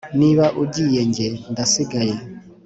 [0.19, 2.15] niba ugiye nge ndasigaye,